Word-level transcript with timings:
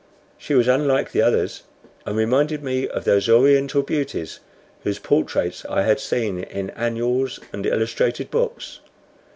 She 0.39 0.55
was 0.55 0.67
unlike 0.67 1.11
the 1.11 1.21
others, 1.21 1.61
and 2.07 2.17
reminded 2.17 2.63
me 2.63 2.87
of 2.87 3.03
those 3.03 3.29
Oriental 3.29 3.83
beauties 3.83 4.39
whose 4.81 4.97
portraits 4.97 5.63
I 5.69 5.83
had 5.83 5.99
seen 5.99 6.41
in 6.43 6.71
annuals 6.71 7.39
and 7.53 7.67
illustrated 7.67 8.31
books. 8.31 8.79